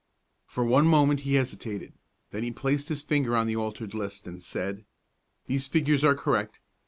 For 0.47 0.65
one 0.65 0.87
moment 0.87 1.19
he 1.19 1.35
hesitated; 1.35 1.93
then 2.31 2.41
he 2.41 2.49
placed 2.49 2.89
his 2.89 3.03
finger 3.03 3.35
on 3.35 3.45
the 3.45 3.55
altered 3.55 3.93
list, 3.93 4.25
and 4.25 4.41
said: 4.41 4.83
"These 5.45 5.67
figures 5.67 6.03
are 6.03 6.15
correct. 6.15 6.59